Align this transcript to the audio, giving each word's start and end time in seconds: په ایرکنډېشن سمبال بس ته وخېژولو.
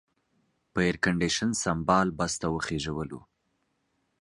په 0.71 0.79
ایرکنډېشن 0.87 1.49
سمبال 1.63 2.07
بس 2.17 2.33
ته 2.41 2.47
وخېژولو. 2.53 3.19